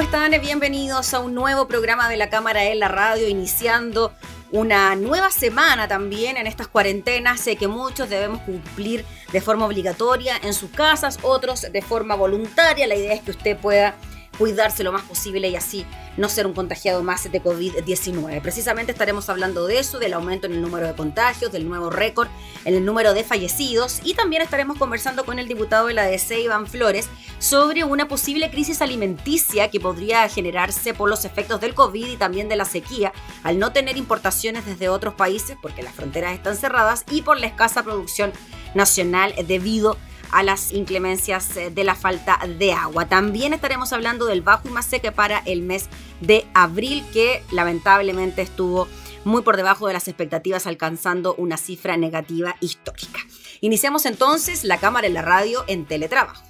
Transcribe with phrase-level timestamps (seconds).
[0.00, 0.40] ¿Cómo están?
[0.40, 4.14] Bienvenidos a un nuevo programa de la Cámara en la Radio, iniciando
[4.50, 7.38] una nueva semana también en estas cuarentenas.
[7.38, 12.86] Sé que muchos debemos cumplir de forma obligatoria en sus casas, otros de forma voluntaria.
[12.86, 13.94] La idea es que usted pueda
[14.40, 15.84] cuidarse lo más posible y así
[16.16, 18.40] no ser un contagiado más de COVID-19.
[18.40, 22.28] Precisamente estaremos hablando de eso, del aumento en el número de contagios, del nuevo récord
[22.64, 26.40] en el número de fallecidos y también estaremos conversando con el diputado de la DC,
[26.40, 32.06] Iván Flores, sobre una posible crisis alimenticia que podría generarse por los efectos del COVID
[32.06, 33.12] y también de la sequía,
[33.42, 37.46] al no tener importaciones desde otros países porque las fronteras están cerradas y por la
[37.46, 38.32] escasa producción
[38.74, 43.08] nacional debido a a las inclemencias eh, de la falta de agua.
[43.08, 45.88] También estaremos hablando del bajo y más seca para el mes
[46.20, 48.88] de abril que lamentablemente estuvo
[49.24, 53.20] muy por debajo de las expectativas alcanzando una cifra negativa histórica.
[53.60, 56.42] Iniciamos entonces la cámara en la radio en teletrabajo.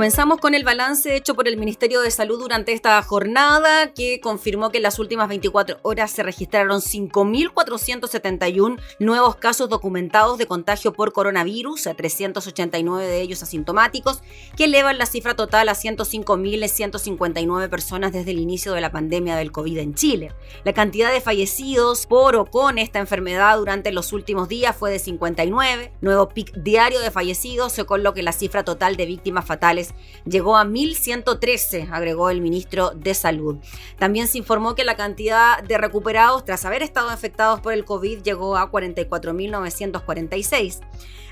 [0.00, 4.70] Comenzamos con el balance hecho por el Ministerio de Salud durante esta jornada, que confirmó
[4.70, 11.12] que en las últimas 24 horas se registraron 5.471 nuevos casos documentados de contagio por
[11.12, 14.22] coronavirus, 389 de ellos asintomáticos,
[14.56, 19.52] que elevan la cifra total a 105.159 personas desde el inicio de la pandemia del
[19.52, 20.32] COVID en Chile.
[20.64, 24.98] La cantidad de fallecidos por o con esta enfermedad durante los últimos días fue de
[24.98, 29.89] 59, nuevo pic diario de fallecidos, con lo que la cifra total de víctimas fatales
[30.24, 33.58] llegó a 1.113, agregó el ministro de Salud.
[33.98, 38.22] También se informó que la cantidad de recuperados tras haber estado afectados por el COVID
[38.22, 40.80] llegó a 44.946.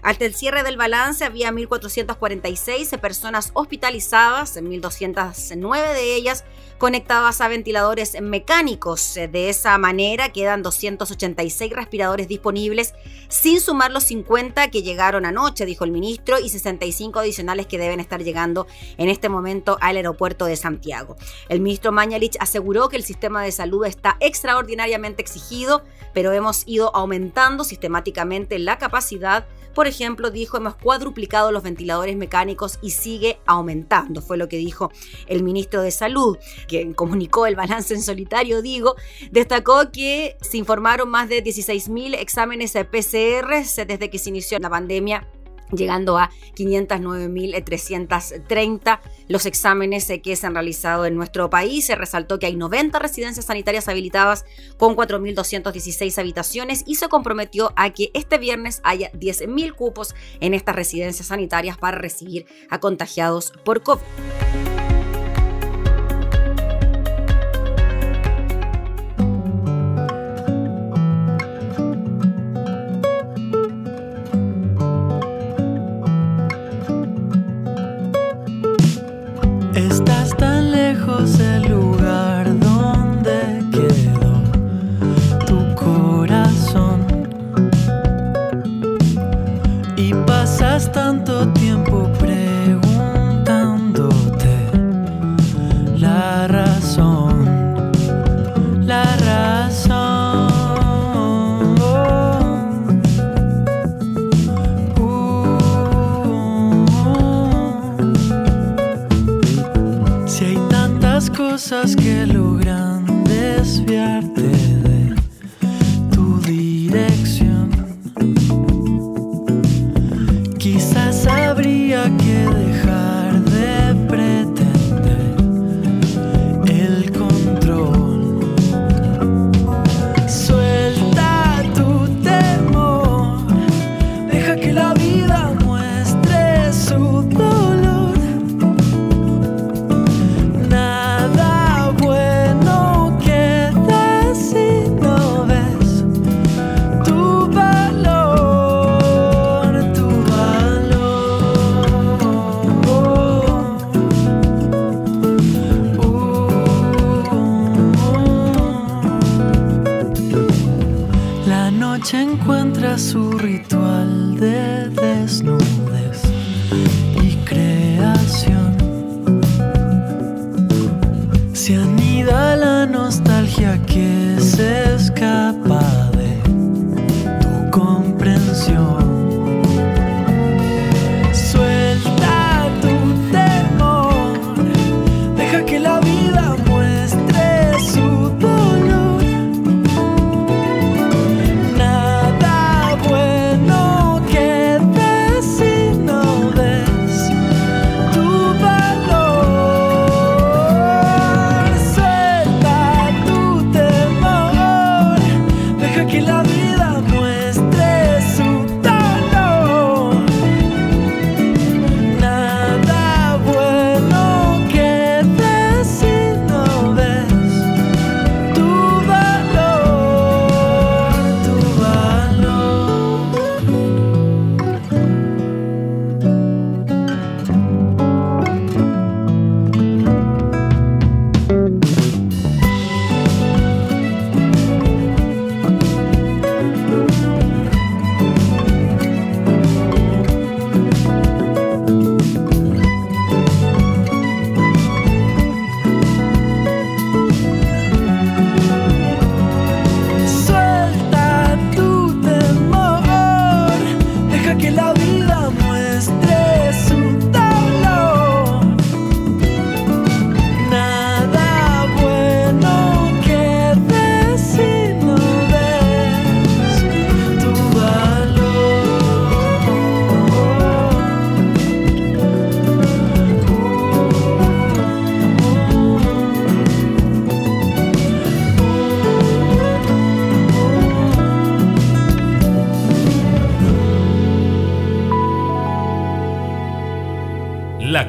[0.02, 6.44] Hasta el cierre del balance había 1.446 personas hospitalizadas, 1.209 de ellas
[6.78, 9.14] conectadas a ventiladores mecánicos.
[9.14, 12.94] De esa manera quedan 286 respiradores disponibles,
[13.28, 18.00] sin sumar los 50 que llegaron anoche, dijo el ministro, y 65 adicionales que deben
[18.00, 18.66] estar llegando
[18.96, 21.16] en este momento al aeropuerto de Santiago.
[21.48, 25.82] El ministro Mañalich aseguró que el sistema de salud está extraordinariamente exigido,
[26.14, 29.46] pero hemos ido aumentando sistemáticamente la capacidad
[29.78, 34.90] por ejemplo, dijo, hemos cuadruplicado los ventiladores mecánicos y sigue aumentando, fue lo que dijo
[35.28, 36.36] el ministro de Salud,
[36.66, 38.96] quien comunicó el balance en solitario, digo,
[39.30, 43.54] destacó que se informaron más de 16.000 exámenes PCR
[43.86, 45.28] desde que se inició la pandemia
[45.72, 51.86] llegando a 509.330 los exámenes que se han realizado en nuestro país.
[51.86, 54.44] Se resaltó que hay 90 residencias sanitarias habilitadas
[54.76, 60.74] con 4.216 habitaciones y se comprometió a que este viernes haya 10.000 cupos en estas
[60.74, 64.77] residencias sanitarias para recibir a contagiados por COVID.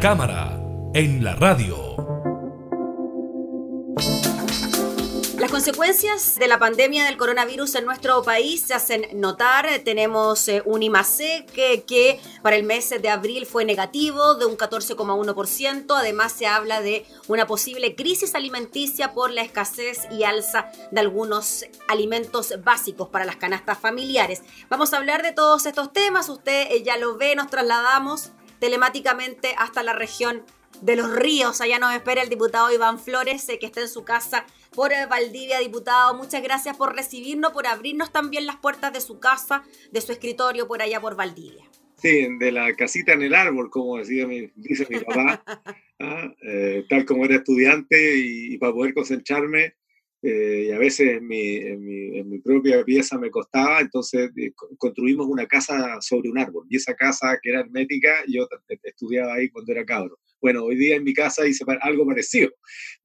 [0.01, 0.58] Cámara
[0.94, 1.98] en la radio.
[5.38, 9.68] Las consecuencias de la pandemia del coronavirus en nuestro país se hacen notar.
[9.84, 14.58] Tenemos eh, un IMASEC que, que, para el mes de abril fue negativo de un
[14.58, 15.94] 14,1%.
[15.98, 21.65] Además se habla de una posible crisis alimenticia por la escasez y alza de algunos
[21.89, 24.44] alimentos básicos para las canastas familiares.
[24.70, 26.29] Vamos a hablar de todos estos temas.
[26.29, 30.43] Usted eh, ya lo ve, nos trasladamos telemáticamente hasta la región
[30.81, 31.61] de los ríos.
[31.61, 35.59] Allá nos espera el diputado Iván Flores, que está en su casa por eh, Valdivia,
[35.59, 36.15] diputado.
[36.15, 40.67] Muchas gracias por recibirnos, por abrirnos también las puertas de su casa, de su escritorio
[40.67, 41.65] por allá por Valdivia.
[42.01, 45.43] Sí, de la casita en el árbol, como decía mi, dice mi papá,
[45.99, 46.33] ¿ah?
[46.41, 49.75] eh, tal como era estudiante y, para poder concentrarme,
[50.21, 54.29] eh, y a veces en mi, en, mi, propia pieza me costaba, entonces
[54.77, 58.47] construimos una casa sobre un árbol, y esa casa que era hermética, yo
[58.83, 60.19] estudiaba ahí cuando era cabro.
[60.41, 62.49] Bueno, hoy día en mi casa hice algo parecido.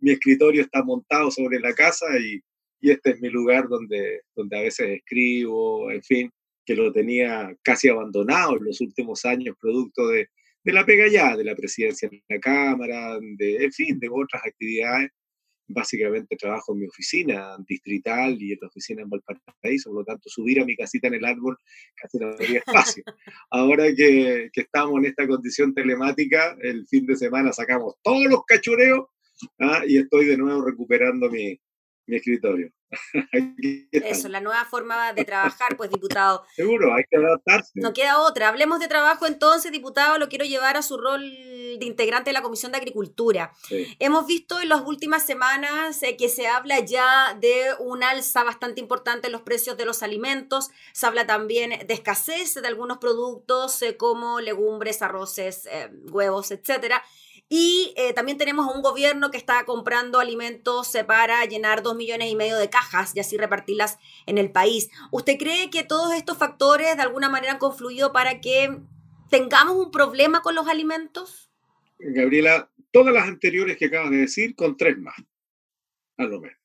[0.00, 2.40] Mi escritorio está montado sobre la casa y,
[2.80, 6.30] este es mi lugar donde, donde a veces escribo, en fin,
[6.66, 10.28] que lo tenía casi abandonado en los últimos años, producto de,
[10.64, 14.42] de la pega ya, de la presidencia en la Cámara, de, en fin, de otras
[14.44, 15.10] actividades
[15.66, 20.28] básicamente trabajo en mi oficina distrital y en la oficina en Valparaíso, por lo tanto
[20.28, 21.58] subir a mi casita en el árbol
[21.94, 23.02] casi no había espacio.
[23.50, 28.44] Ahora que, que, estamos en esta condición telemática, el fin de semana sacamos todos los
[28.46, 29.06] cachureos
[29.60, 29.82] ¿ah?
[29.86, 31.58] y estoy de nuevo recuperando mi,
[32.06, 32.70] mi escritorio.
[33.92, 36.44] Eso, la nueva forma de trabajar, pues, diputado.
[36.54, 37.72] Seguro, hay que adaptarse.
[37.74, 38.48] No queda otra.
[38.48, 40.18] Hablemos de trabajo entonces, diputado.
[40.18, 43.52] Lo quiero llevar a su rol de integrante de la Comisión de Agricultura.
[43.98, 48.80] Hemos visto en las últimas semanas eh, que se habla ya de un alza bastante
[48.80, 50.70] importante en los precios de los alimentos.
[50.92, 57.02] Se habla también de escasez de algunos productos eh, como legumbres, arroces, eh, huevos, etcétera.
[57.48, 62.36] Y eh, también tenemos un gobierno que está comprando alimentos para llenar dos millones y
[62.36, 64.90] medio de cajas y así repartirlas en el país.
[65.12, 68.78] ¿Usted cree que todos estos factores de alguna manera han confluido para que
[69.30, 71.50] tengamos un problema con los alimentos?
[71.98, 75.14] Gabriela, todas las anteriores que acabas de decir, con tres más,
[76.16, 76.58] a lo menos.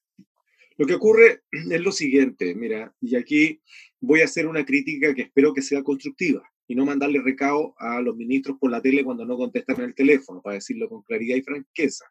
[0.78, 3.62] Lo que ocurre es lo siguiente, mira, y aquí
[4.00, 8.00] voy a hacer una crítica que espero que sea constructiva y no mandarle recado a
[8.00, 11.42] los ministros por la tele cuando no contestan el teléfono, para decirlo con claridad y
[11.42, 12.06] franqueza.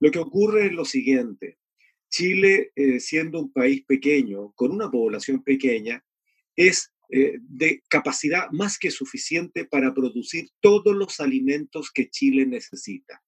[0.00, 1.58] Lo que ocurre es lo siguiente.
[2.10, 6.04] Chile, eh, siendo un país pequeño, con una población pequeña,
[6.56, 13.22] es eh, de capacidad más que suficiente para producir todos los alimentos que Chile necesita.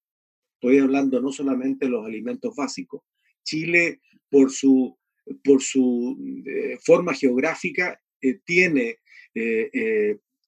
[0.55, 3.03] Estoy hablando no solamente de los alimentos básicos.
[3.45, 4.99] Chile, por su,
[5.45, 8.03] por su eh, forma geográfica,
[8.45, 8.99] tiene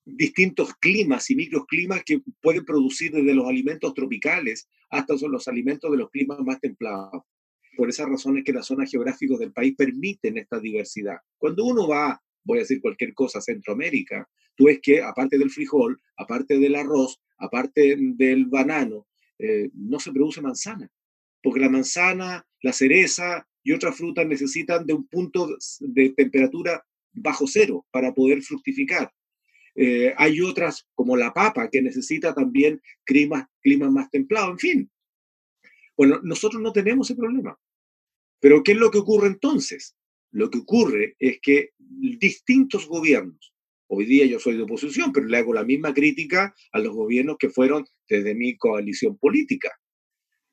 [0.04, 5.96] distintos climas y microclimas que pueden producir desde los alimentos tropicales hasta los alimentos de
[5.96, 7.22] los climas más templados.
[7.76, 11.18] Por esas razones que las zonas geográficas del país permiten esta diversidad.
[11.38, 15.50] Cuando uno va, voy a decir cualquier cosa, a Centroamérica, tú ves que aparte del
[15.50, 19.06] frijol, aparte del arroz, aparte del banano,
[19.38, 20.90] eh, no se produce manzana,
[21.42, 25.48] porque la manzana, la cereza y otras frutas necesitan de un punto
[25.80, 29.12] de temperatura bajo cero para poder fructificar.
[29.74, 34.90] Eh, hay otras, como la papa, que necesita también clima, clima más templado, en fin.
[35.96, 37.58] Bueno, nosotros no tenemos ese problema.
[38.40, 39.96] Pero ¿qué es lo que ocurre entonces?
[40.32, 43.54] Lo que ocurre es que distintos gobiernos,
[43.86, 47.36] hoy día yo soy de oposición, pero le hago la misma crítica a los gobiernos
[47.38, 49.70] que fueron desde mi coalición política.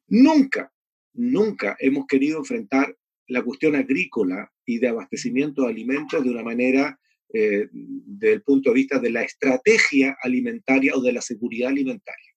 [0.08, 0.72] Nunca,
[1.14, 2.96] nunca hemos querido enfrentar
[3.28, 7.00] la cuestión agrícola y de abastecimiento de alimentos de una manera
[7.32, 12.34] eh, desde el punto de vista de la estrategia alimentaria o de la seguridad alimentaria.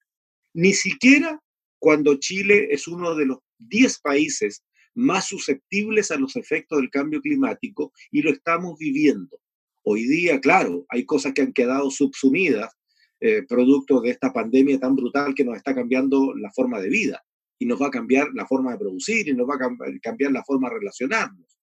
[0.55, 1.41] Ni siquiera
[1.79, 4.63] cuando Chile es uno de los 10 países
[4.95, 9.41] más susceptibles a los efectos del cambio climático y lo estamos viviendo.
[9.83, 12.73] Hoy día, claro, hay cosas que han quedado subsumidas
[13.21, 17.25] eh, producto de esta pandemia tan brutal que nos está cambiando la forma de vida
[17.59, 20.45] y nos va a cambiar la forma de producir y nos va a cambiar la
[20.45, 21.57] forma de relacionarnos.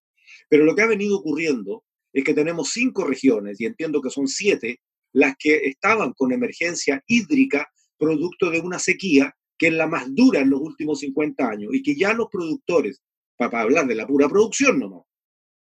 [0.48, 4.26] Pero lo que ha venido ocurriendo es que tenemos cinco regiones, y entiendo que son
[4.26, 4.80] siete,
[5.12, 10.40] las que estaban con emergencia hídrica producto de una sequía que es la más dura
[10.40, 13.02] en los últimos 50 años y que ya los productores,
[13.36, 15.06] para hablar de la pura producción no,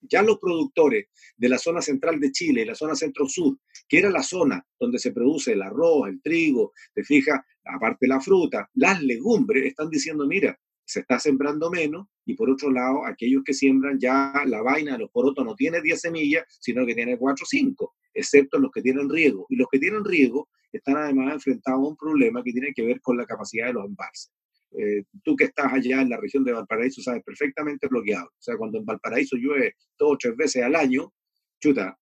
[0.03, 4.11] ya los productores de la zona central de Chile y la zona centro-sur, que era
[4.11, 9.03] la zona donde se produce el arroz, el trigo, te fijas, aparte la fruta, las
[9.03, 13.99] legumbres, están diciendo, mira, se está sembrando menos y por otro lado, aquellos que siembran
[13.99, 17.47] ya la vaina de los porotos no tiene 10 semillas, sino que tiene 4 o
[17.47, 19.47] 5, excepto los que tienen riego.
[19.49, 23.01] Y los que tienen riego están además enfrentados a un problema que tiene que ver
[23.01, 24.31] con la capacidad de los embalses.
[24.73, 28.29] Eh, tú que estás allá en la región de Valparaíso sabes perfectamente lo que hablo.
[28.29, 31.11] O sea, cuando en Valparaíso llueve dos o tres veces al año,
[31.59, 31.99] chuta,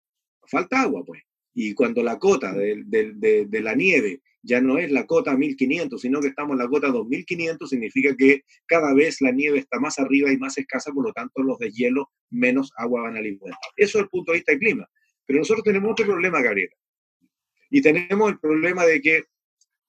[0.47, 1.23] falta agua, pues.
[1.55, 6.29] Y cuando la cota de, la nieve ya no es la cota 1500, sino que
[6.29, 10.39] estamos en la cota 2500, significa que cada vez la nieve está más arriba y
[10.39, 13.59] más escasa, por lo tanto los deshielos menos agua van a alimentar.
[13.77, 14.89] Eso es el punto de vista del clima.
[15.27, 16.75] Pero nosotros tenemos otro problema, Gabriela.
[17.69, 19.25] Y tenemos el problema de que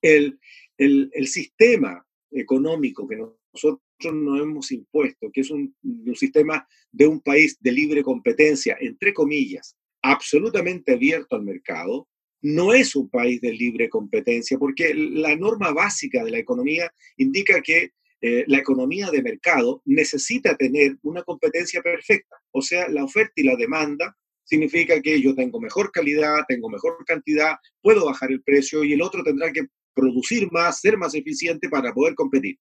[0.01, 0.39] el,
[0.77, 3.82] el, el sistema económico que nosotros
[4.13, 9.14] nos hemos impuesto, que es un, un sistema de un país de libre competencia, entre
[9.14, 12.07] comillas, absolutamente abierto al mercado,
[12.42, 17.61] no es un país de libre competencia, porque la norma básica de la economía indica
[17.61, 23.33] que eh, la economía de mercado necesita tener una competencia perfecta, o sea, la oferta
[23.35, 28.44] y la demanda significa que yo tengo mejor calidad, tengo mejor cantidad, puedo bajar el
[28.44, 32.57] precio y el otro tendrá que producir más, ser más eficiente para poder competir.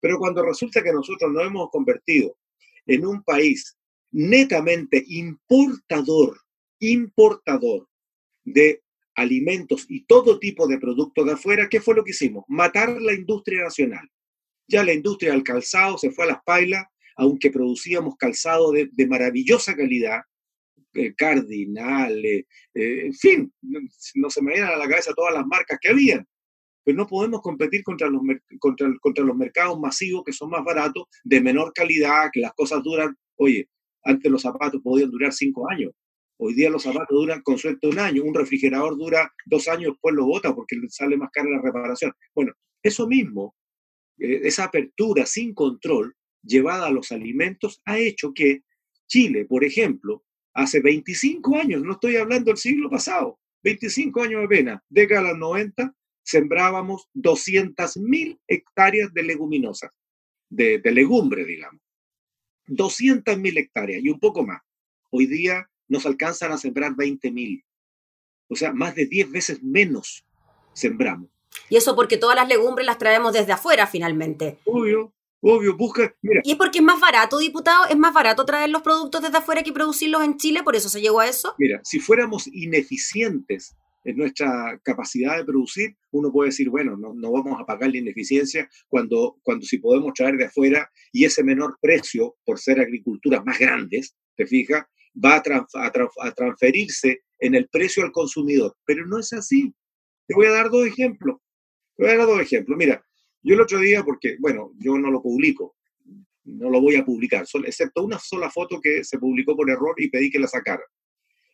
[0.00, 2.36] Pero cuando resulta que nosotros nos hemos convertido
[2.86, 3.76] en un país
[4.10, 6.38] netamente importador,
[6.80, 7.88] importador
[8.44, 8.82] de
[9.14, 12.44] alimentos y todo tipo de productos de afuera, ¿qué fue lo que hicimos?
[12.48, 14.08] Matar la industria nacional.
[14.68, 16.84] Ya la industria del calzado se fue a las pailas,
[17.16, 20.20] aunque producíamos calzado de, maravillosa calidad,
[20.94, 23.52] eh, Cardinal, eh, en fin,
[24.14, 26.26] no se me vienen a la cabeza todas las marcas que habían,
[26.84, 28.22] pero no podemos competir contra los,
[28.58, 32.82] contra, contra los mercados masivos que son más baratos, de menor calidad, que las cosas
[32.82, 33.68] duran, oye,
[34.04, 35.92] antes los zapatos podían durar cinco años,
[36.38, 40.14] hoy día los zapatos duran con suerte un año, un refrigerador dura dos años, después
[40.14, 42.12] lo bota porque le sale más cara la reparación.
[42.34, 43.54] Bueno, eso mismo,
[44.18, 48.62] eh, esa apertura sin control llevada a los alimentos ha hecho que
[49.06, 50.24] Chile, por ejemplo,
[50.54, 55.28] hace 25 años, no estoy hablando del siglo pasado, 25 años de pena, década de
[55.30, 59.90] los 90, sembrábamos 200.000 hectáreas de leguminosas,
[60.50, 61.80] de, de legumbre, digamos.
[62.66, 64.60] 200.000 hectáreas y un poco más.
[65.10, 67.64] Hoy día nos alcanzan a sembrar 20.000.
[68.48, 70.24] O sea, más de 10 veces menos
[70.72, 71.28] sembramos.
[71.68, 74.58] Y eso porque todas las legumbres las traemos desde afuera finalmente.
[74.64, 76.40] Obvio, obvio, busca, mira.
[76.44, 79.62] Y es porque es más barato, diputado, es más barato traer los productos desde afuera
[79.62, 81.54] que producirlos en Chile, por eso se llegó a eso.
[81.58, 87.32] Mira, si fuéramos ineficientes en nuestra capacidad de producir, uno puede decir, bueno, no, no,
[87.32, 91.76] vamos a pagar la ineficiencia cuando, cuando si podemos traer de afuera y ese menor
[91.80, 98.12] precio, por ser agriculturas más grandes, te fijas, va a, transferirse en el precio al
[98.12, 98.76] consumidor.
[98.84, 99.74] Pero no es así.
[100.26, 101.38] Te voy a dar dos ejemplos.
[101.96, 102.76] Te voy a dar dos ejemplos.
[102.78, 103.04] Mira,
[103.42, 105.76] yo el otro día, porque, bueno, yo no lo publico,
[106.44, 110.08] no lo voy a publicar, excepto una sola foto que se publicó por error y
[110.08, 110.82] pedí que la sacara.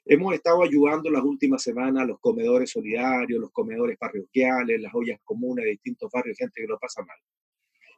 [0.06, 5.18] Hemos estado ayudando las últimas semanas a los comedores solidarios, los comedores parroquiales, las ollas
[5.24, 7.16] comunes de distintos barrios, gente que lo pasa mal.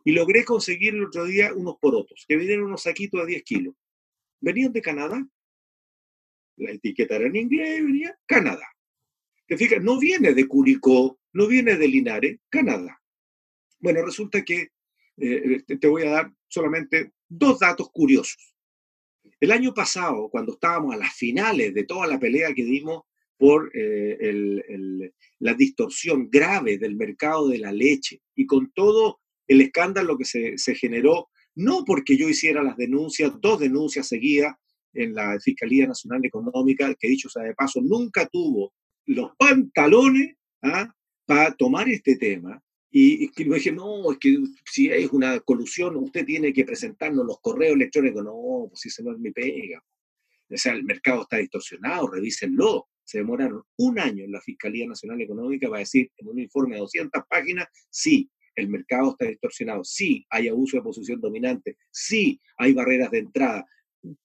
[0.05, 3.75] Y logré conseguir el otro día unos porotos, que vinieron unos saquitos de 10 kilos.
[4.41, 5.27] Venían de Canadá.
[6.57, 8.67] La etiqueta era en inglés, venía Canadá.
[9.47, 13.01] Te fijas, no viene de Curicó, no viene de Linares, Canadá.
[13.79, 14.71] Bueno, resulta que
[15.19, 18.55] eh, te voy a dar solamente dos datos curiosos.
[19.39, 23.03] El año pasado, cuando estábamos a las finales de toda la pelea que dimos
[23.37, 30.17] por eh, la distorsión grave del mercado de la leche y con todo el escándalo
[30.17, 34.57] que se, se, generó, no porque yo hiciera las denuncias, dos denuncias seguidas
[34.97, 38.73] en la Fiscalía Nacional Económica, que dicho sea de paso, nunca tuvo
[39.07, 40.93] los pantalones ¿ah?
[41.25, 46.25] para tomar este tema y, y dije, no, es que si es una colusión, usted
[46.25, 48.25] tiene que presentarnos los correos electrónicos.
[48.25, 49.83] No, pues si ese no es mi pega.
[50.49, 52.89] O sea, el mercado está distorsionado, revísenlo.
[53.05, 56.81] Se demoraron un año en la Fiscalía Nacional Económica para decir en un informe de
[56.81, 62.73] 200 páginas, sí, el mercado está distorsionado, sí, hay abuso de posición dominante, sí, hay
[62.73, 63.67] barreras de entrada,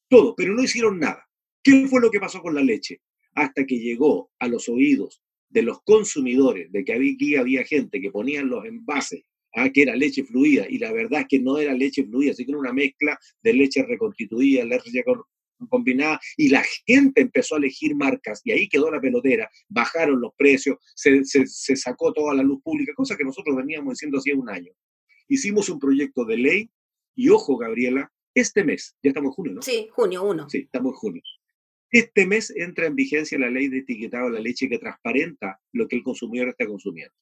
[0.07, 1.27] todo, pero no hicieron nada.
[1.63, 3.01] ¿Qué fue lo que pasó con la leche?
[3.33, 8.11] Hasta que llegó a los oídos de los consumidores, de que aquí había gente que
[8.11, 11.73] ponían los envases a que era leche fluida, y la verdad es que no era
[11.73, 15.03] leche fluida, sino una mezcla de leche reconstituida, leche
[15.69, 20.31] combinada, y la gente empezó a elegir marcas, y ahí quedó la pelotera, bajaron los
[20.37, 24.49] precios, se, se sacó toda la luz pública, cosa que nosotros veníamos diciendo hacía un
[24.49, 24.71] año.
[25.27, 26.69] Hicimos un proyecto de ley,
[27.13, 29.61] y ojo, Gabriela, este mes, ya estamos en junio, ¿no?
[29.61, 30.49] Sí, junio 1.
[30.49, 31.21] Sí, estamos en junio.
[31.91, 35.87] Este mes entra en vigencia la ley de etiquetado de la leche que transparenta lo
[35.87, 37.13] que el consumidor está consumiendo.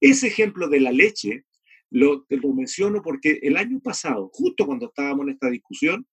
[0.00, 1.44] Ese ejemplo de la leche
[1.90, 6.06] lo, lo menciono porque el año pasado, justo cuando estábamos en esta discusión,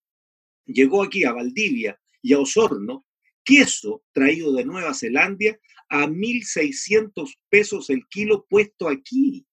[0.65, 3.05] llegó aquí a Valdivia y a Osorno
[3.43, 5.57] queso traído de Nueva Zelanda
[5.89, 9.45] a 1.600 pesos el kilo puesto aquí.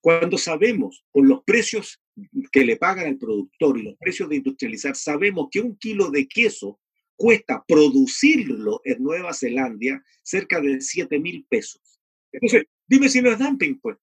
[0.00, 2.00] Cuando sabemos, con los precios
[2.50, 6.26] que le pagan al productor y los precios de industrializar, sabemos que un kilo de
[6.26, 6.80] queso
[7.16, 12.00] cuesta producirlo en Nueva Zelanda cerca de 7 mil pesos.
[12.32, 13.96] Entonces, dime si no es dumping, pues.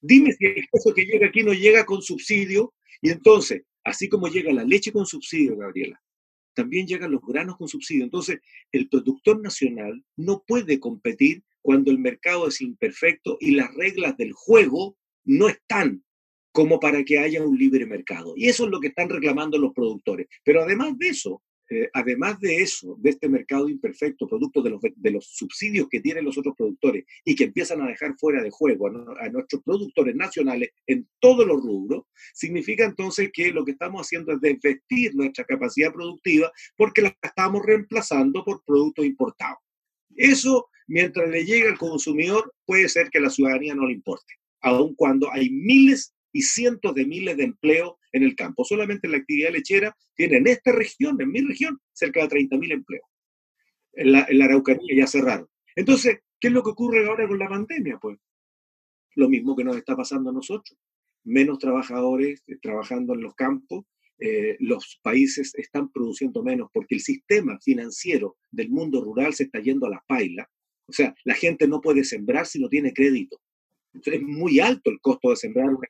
[0.00, 2.74] Dime si el queso que llega aquí no llega con subsidio.
[3.00, 6.00] Y entonces, así como llega la leche con subsidio, Gabriela,
[6.54, 8.04] también llegan los granos con subsidio.
[8.04, 8.40] Entonces,
[8.72, 14.32] el productor nacional no puede competir cuando el mercado es imperfecto y las reglas del
[14.32, 16.04] juego no están
[16.58, 18.34] como para que haya un libre mercado.
[18.34, 20.26] Y eso es lo que están reclamando los productores.
[20.42, 21.40] Pero además de eso,
[21.70, 26.00] eh, además de eso, de este mercado imperfecto, producto de los, de los subsidios que
[26.00, 30.16] tienen los otros productores y que empiezan a dejar fuera de juego a, nuestros productores
[30.16, 35.44] nacionales en todos los rubros, significa entonces que lo que estamos haciendo es desvestir nuestra
[35.44, 39.58] capacidad productiva porque la estamos reemplazando por productos importados.
[40.16, 44.96] Eso, mientras le llegue al consumidor, puede ser que la ciudadanía no le importe, aun
[44.96, 48.64] cuando hay miles y cientos de miles de empleos en el campo.
[48.64, 53.04] Solamente la actividad lechera tiene en esta región, en mi región, cerca de 30.000 empleos.
[53.94, 55.48] En la, Araucanía ya cerraron.
[55.74, 57.98] Entonces, ¿qué es lo que ocurre ahora con la pandemia?
[58.00, 58.18] Pues
[59.16, 60.78] lo mismo que nos está pasando a nosotros.
[61.24, 63.84] Menos trabajadores eh, trabajando en los campos,
[64.20, 69.58] eh, los países están produciendo menos porque el sistema financiero del mundo rural se está
[69.58, 70.48] yendo a la paila.
[70.86, 73.40] O sea, la gente no puede sembrar si no tiene crédito.
[74.04, 75.88] es muy alto el costo de sembrar una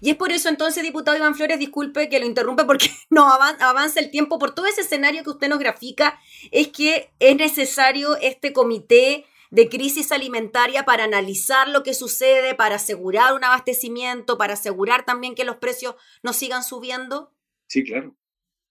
[0.00, 4.00] y es por eso entonces, diputado Iván Flores, disculpe que lo interrumpe porque no avanza
[4.00, 6.18] el tiempo, por todo ese escenario que usted nos grafica,
[6.50, 12.76] es que es necesario este comité de crisis alimentaria para analizar lo que sucede, para
[12.76, 17.32] asegurar un abastecimiento, para asegurar también que los precios no sigan subiendo?
[17.68, 18.16] Sí, claro.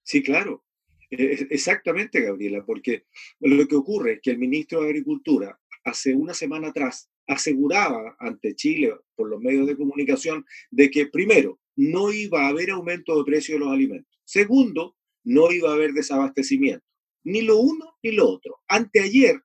[0.03, 0.63] Sí, claro.
[1.09, 3.05] E-, exactamente, Gabriela, porque
[3.39, 8.55] lo que ocurre es que el ministro de Agricultura hace una semana atrás aseguraba ante
[8.55, 13.25] Chile por los medios de comunicación de que primero no iba a haber aumento de
[13.25, 14.19] precio de los alimentos.
[14.23, 16.85] Segundo, no iba a haber desabastecimiento.
[17.23, 18.59] Ni lo uno ni lo otro.
[18.67, 19.41] Anteayer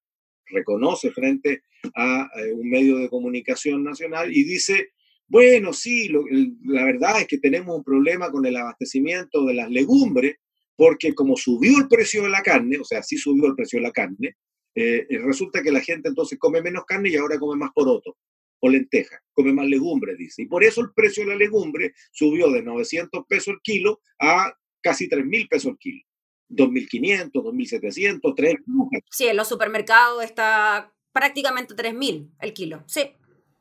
[0.47, 1.63] reconoce frente
[1.95, 4.91] a eh, un medio de comunicación nacional y dice,
[5.27, 6.11] bueno, sí,
[6.65, 10.37] la verdad es que tenemos un problema con el abastecimiento de las legumbres,
[10.77, 13.85] porque como subió el precio de la carne, o sea, sí subió el precio de
[13.85, 14.37] la carne,
[14.75, 18.17] eh, resulta que la gente entonces come menos carne y ahora come más poroto
[18.61, 20.43] o lenteja, come más legumbres, dice.
[20.43, 24.55] Y por eso el precio de la legumbre subió de 900 pesos el kilo a
[24.83, 26.05] casi 3.000 pesos el kilo.
[26.51, 29.05] 2.500, 2.700, 3.000.
[29.11, 33.03] Sí, en los supermercados está prácticamente 3.000 el kilo, sí.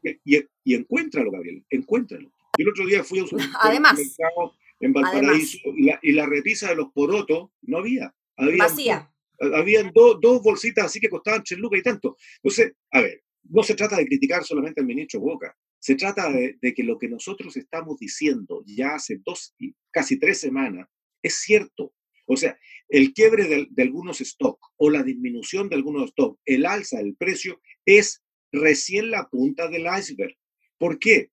[0.04, 2.32] Y, y, encuéntralo, Gabriel, encuéntralo.
[2.58, 6.70] Yo el otro día fui a un supermercado en Valparaíso y la, y la repisa
[6.70, 8.14] de los porotos no había.
[8.38, 9.12] había Vacía
[9.54, 12.18] habían dos bolsitas así que costaban 3 lucas y tanto.
[12.44, 16.58] Entonces, a ver, no se trata de criticar solamente al ministro Boca, se trata de,
[16.74, 19.56] que lo que nosotros estamos diciendo ya hace dos,
[19.92, 20.88] casi tres semanas,
[21.24, 21.94] es cierto.
[22.26, 26.66] O sea, el quiebre de, de algunos stocks o la disminución de algunos stocks, el
[26.66, 28.22] alza del precio, es
[28.52, 30.36] recién la punta del iceberg.
[30.78, 31.32] ¿Por qué?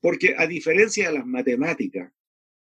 [0.00, 2.12] Porque a diferencia de las matemáticas,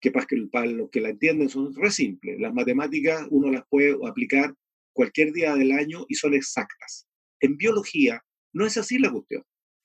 [0.01, 4.55] que para los que la entienden son re simples, las matemáticas uno las puede aplicar
[4.97, 7.07] cualquier día del año y son exactas.
[7.41, 9.45] En biología no es así la cuestión.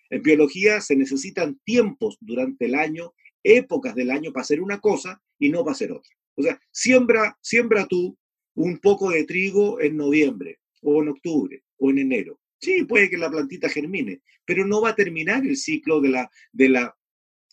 [0.09, 5.21] En biología se necesitan tiempos durante el año, épocas del año para hacer una cosa
[5.37, 6.11] y no para hacer otra.
[6.35, 8.17] O sea, siembra, siembra tú
[8.55, 12.39] un poco de trigo en noviembre o en octubre o en enero.
[12.59, 16.29] Sí, puede que la plantita germine, pero no va a terminar el ciclo de la,
[16.53, 16.95] de la,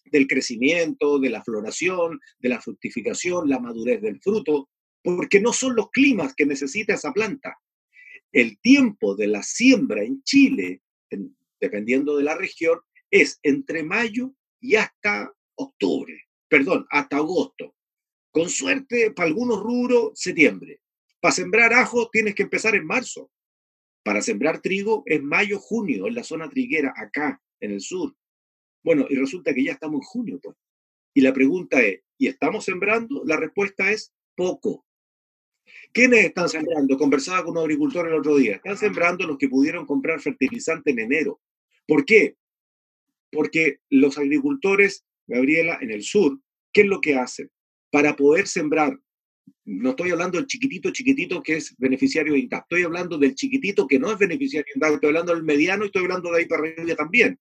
[0.05, 4.69] del crecimiento, de la floración, de la fructificación, la madurez del fruto
[5.03, 7.59] porque no son los climas que necesita esa planta.
[8.33, 10.83] El tiempo de la siembra en Chile,
[11.61, 12.79] dependiendo de la región,
[13.11, 17.75] es entre mayo y hasta octubre, perdón, hasta agosto.
[18.31, 20.81] Con suerte, para algunos rubros, septiembre.
[21.21, 23.31] Para sembrar ajo tienes que empezar en marzo.
[24.05, 28.15] Para sembrar trigo es mayo, junio, en la zona triguera, acá, en el sur.
[28.85, 30.57] Bueno, y resulta que ya estamos en junio, pues.
[31.15, 33.23] Y la pregunta es, ¿y estamos sembrando?
[33.25, 34.87] La respuesta es poco.
[35.93, 36.97] ¿Quiénes están sembrando?
[36.97, 38.57] Conversaba con un agricultor el otro día.
[38.57, 41.41] Están sembrando los que pudieron comprar fertilizante en enero.
[41.87, 42.37] ¿Por qué?
[43.31, 46.39] Porque los agricultores, Gabriela, en el sur,
[46.73, 47.51] ¿qué es lo que hacen?
[47.91, 48.99] Para poder sembrar,
[49.65, 53.87] no estoy hablando del chiquitito, chiquitito que es beneficiario de INDAP, estoy hablando del chiquitito
[53.87, 56.47] que no es beneficiario de INDAP, estoy hablando del mediano y estoy hablando de ahí
[56.47, 57.39] para arriba también.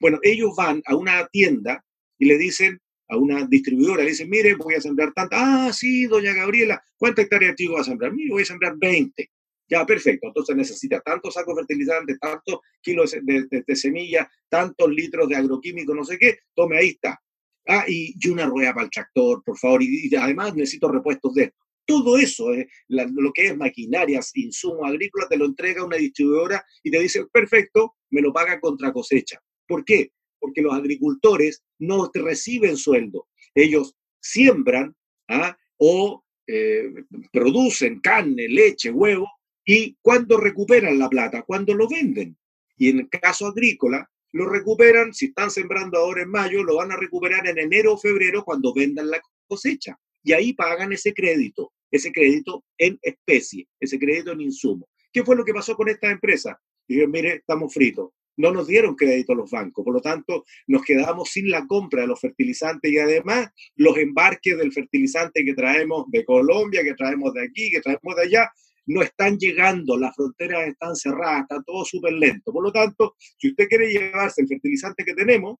[0.00, 1.84] Bueno, ellos van a una tienda
[2.18, 5.66] y le dicen, a una distribuidora, le dice, mire, voy a sembrar tanta.
[5.68, 8.12] Ah, sí, doña Gabriela, ¿cuántas hectáreas de trigo va a sembrar?
[8.12, 9.30] Mire, voy a sembrar 20.
[9.68, 10.28] Ya, perfecto.
[10.28, 16.18] Entonces necesita tantos sacos fertilizantes, tantos kilos de, semilla, tantos litros de agroquímico, no sé
[16.18, 16.38] qué.
[16.54, 17.20] Tome, ahí está.
[17.66, 19.82] Ah, y, una rueda para el tractor, por favor.
[19.82, 21.58] Y, además necesito repuestos de esto.
[21.84, 26.90] Todo eso, eh, lo que es maquinarias, insumos agrícolas, te lo entrega una distribuidora y
[26.90, 29.40] te dice, perfecto, me lo paga contra cosecha.
[29.66, 30.12] ¿Por qué?
[30.38, 33.28] Porque los agricultores no reciben sueldo.
[33.54, 34.94] Ellos siembran
[35.28, 35.56] ¿ah?
[35.76, 36.92] o eh,
[37.32, 39.28] producen carne, leche, huevo,
[39.64, 42.36] y cuando recuperan la plata, cuando lo venden.
[42.76, 46.92] Y en el caso agrícola, lo recuperan, si están sembrando ahora en mayo, lo van
[46.92, 49.98] a recuperar en enero o febrero cuando vendan la cosecha.
[50.22, 54.88] Y ahí pagan ese crédito ese crédito en especie, ese crédito en insumo.
[55.12, 56.60] ¿Qué fue lo que pasó con esta empresa?
[56.86, 58.10] Dijeron, mire, estamos fritos.
[58.38, 62.02] No nos dieron crédito a los bancos, por lo tanto nos quedamos sin la compra
[62.02, 67.34] de los fertilizantes y además los embarques del fertilizante que traemos de Colombia, que traemos
[67.34, 68.50] de aquí, que traemos de allá,
[68.86, 72.52] no están llegando, las fronteras están cerradas, está todo súper lento.
[72.52, 75.56] Por lo tanto, si usted quiere llevarse el fertilizante que tenemos,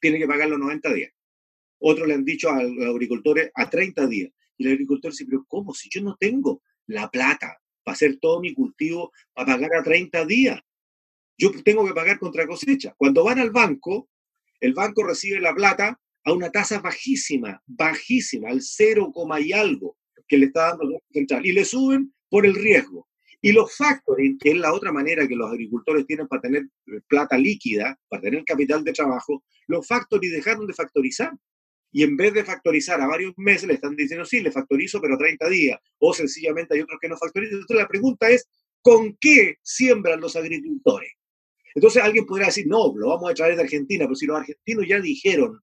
[0.00, 1.12] tiene que pagar los 90 días.
[1.80, 4.32] Otros le han dicho a los agricultores a 30 días.
[4.56, 5.72] Y el agricultor dice, pero ¿cómo?
[5.74, 10.24] Si yo no tengo la plata para hacer todo mi cultivo, para pagar a 30
[10.24, 10.60] días,
[11.38, 12.94] yo tengo que pagar contra cosecha.
[12.98, 14.10] Cuando van al banco,
[14.60, 19.96] el banco recibe la plata a una tasa bajísima, bajísima, al 0, y algo
[20.26, 21.46] que le está dando el Banco Central.
[21.46, 23.08] Y le suben por el riesgo.
[23.40, 26.66] Y los factoring, que es la otra manera que los agricultores tienen para tener
[27.06, 31.32] plata líquida, para tener capital de trabajo, los factoring dejaron de factorizar
[31.92, 35.16] y en vez de factorizar a varios meses, le están diciendo, sí, le factorizo, pero
[35.16, 37.60] 30 días, o sencillamente hay otros que no factorizan.
[37.60, 38.46] Entonces la pregunta es,
[38.82, 41.12] ¿con qué siembran los agricultores?
[41.78, 44.84] Entonces alguien podría decir, no, lo vamos a traer de Argentina, pero si los argentinos
[44.88, 45.60] ya dijeron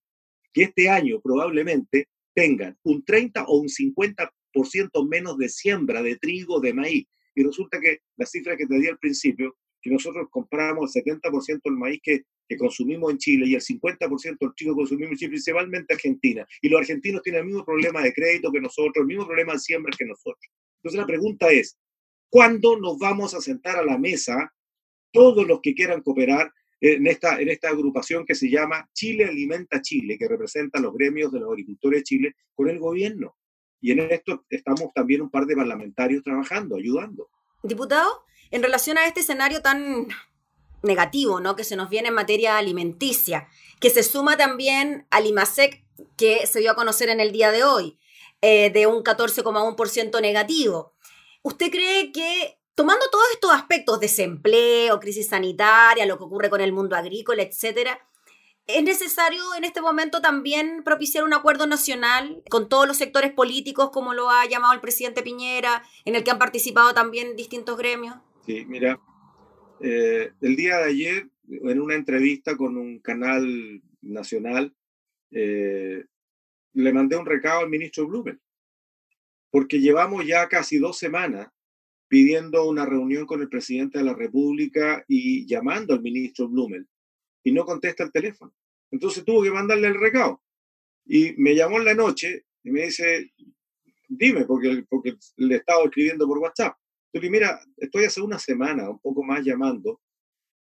[0.54, 6.62] que este año probablemente tengan un 30 o un 50% menos de siembra de trigo,
[6.62, 10.96] de maíz, y resulta que la cifra que te di al principio, que nosotros compramos
[10.96, 14.80] el 70% del maíz que que consumimos en Chile y el 50% del trigo que
[14.80, 16.46] consumimos en Chile, principalmente Argentina.
[16.62, 19.60] Y los argentinos tienen el mismo problema de crédito que nosotros, el mismo problema de
[19.60, 20.52] siembra que nosotros.
[20.78, 21.78] Entonces la pregunta es,
[22.30, 24.54] ¿cuándo nos vamos a sentar a la mesa
[25.16, 26.52] todos los que quieran cooperar
[26.82, 31.32] en esta, en esta agrupación que se llama Chile Alimenta Chile, que representa los gremios
[31.32, 33.36] de los agricultores de Chile con el gobierno?
[33.82, 37.30] Y en esto estamos también un par de parlamentarios trabajando, ayudando.
[37.64, 40.08] Diputado, en relación a este escenario tan
[40.84, 41.56] negativo, ¿no?
[41.56, 43.48] Que se nos viene en materia alimenticia,
[43.80, 45.84] que se suma también al IMASEC
[46.18, 47.98] que se dio a conocer en el día de hoy,
[48.42, 50.94] eh, de un 14,1% negativo.
[51.42, 56.74] ¿Usted cree que, tomando todos estos aspectos, desempleo, crisis sanitaria, lo que ocurre con el
[56.74, 58.00] mundo agrícola, etcétera,
[58.68, 63.92] ¿Es necesario en este momento también propiciar un acuerdo nacional con todos los sectores políticos,
[63.92, 68.16] como lo ha llamado el presidente Piñera, en el que han participado también distintos gremios?
[68.44, 69.00] Sí, mira,
[69.82, 74.74] eh, el día de ayer, en una entrevista con un canal nacional,
[75.30, 76.06] eh,
[76.74, 78.42] le mandé un recado al ministro Blumen,
[79.52, 81.50] porque llevamos ya casi dos semanas
[82.08, 86.88] pidiendo una reunión con el presidente de la República y llamando al ministro Blumen,
[87.44, 88.54] y no contesta el teléfono.
[88.92, 90.42] Entonces tuvo que mandarle el recado.
[91.06, 93.32] Y me llamó en la noche y me dice,
[94.08, 96.76] dime, porque, porque le estaba escribiendo por WhatsApp
[97.22, 100.02] mira, estoy hace una semana, un poco más llamando,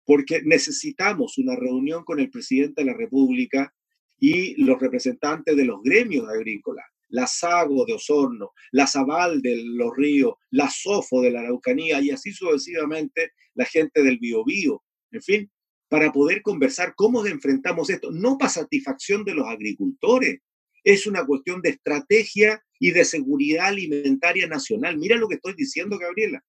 [0.05, 3.73] porque necesitamos una reunión con el presidente de la República
[4.19, 9.95] y los representantes de los gremios agrícolas, la Sago de Osorno, la Zabal de los
[9.95, 15.51] Ríos, la Sofo de la Araucanía y así sucesivamente la gente del Biobío, en fin,
[15.87, 20.39] para poder conversar cómo enfrentamos esto, no para satisfacción de los agricultores,
[20.83, 24.97] es una cuestión de estrategia y de seguridad alimentaria nacional.
[24.97, 26.43] Mira lo que estoy diciendo, Gabriela.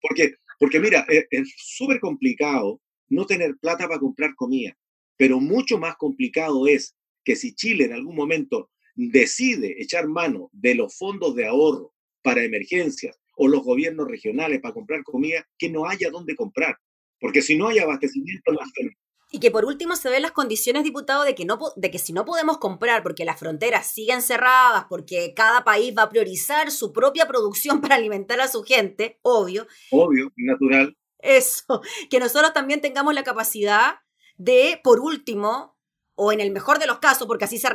[0.00, 4.76] Porque, porque mira, es súper complicado no tener plata para comprar comida,
[5.16, 8.70] pero mucho más complicado es que si Chile en algún momento
[9.08, 14.74] decide echar mano de los fondos de ahorro para emergencias o los gobiernos regionales para
[14.74, 16.76] comprar comida, que no haya dónde comprar.
[17.18, 18.94] Porque si no hay abastecimiento nacional,
[19.32, 22.12] y que por último se ven las condiciones, diputado, de que, no, de que si
[22.12, 26.92] no podemos comprar porque las fronteras siguen cerradas, porque cada país va a priorizar su
[26.92, 29.66] propia producción para alimentar a su gente, obvio.
[29.92, 30.96] Obvio, natural.
[31.20, 33.98] Eso, que nosotros también tengamos la capacidad
[34.36, 35.76] de, por último,
[36.22, 37.66] o en el mejor de los casos, porque así se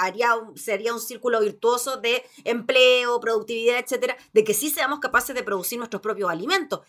[0.00, 5.44] haría sería un círculo virtuoso de empleo, productividad, etcétera, de que sí seamos capaces de
[5.44, 6.80] producir nuestros propios alimentos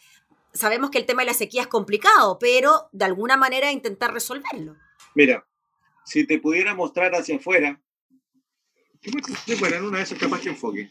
[0.56, 4.78] sabemos que el tema de la sequía es complicado, pero de alguna manera intentar resolverlo.
[5.14, 5.46] Mira,
[6.06, 7.80] si te pudiera mostrar hacia afuera,
[9.60, 10.90] bueno, en una de esas capaz que enfoque.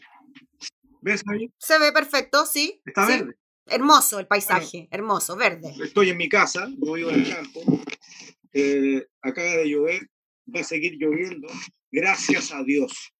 [1.01, 1.51] ¿Ves ahí?
[1.57, 2.79] Se ve perfecto, sí.
[2.85, 3.35] Está verde.
[3.67, 5.73] Hermoso el paisaje, hermoso, verde.
[5.83, 7.61] Estoy en mi casa, yo vivo en el campo.
[8.57, 10.07] Eh, acaba de llover,
[10.47, 11.49] va a seguir lloviendo,
[11.91, 13.11] gracias a Dios.